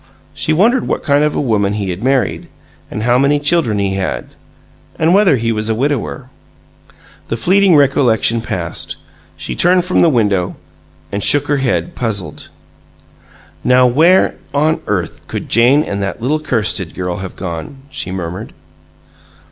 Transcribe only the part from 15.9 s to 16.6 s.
that little